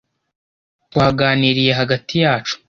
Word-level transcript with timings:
Twaganiriye 0.91 1.71
hagati 1.79 2.13
yacu. 2.23 2.55